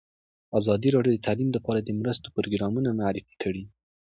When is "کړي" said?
3.43-3.63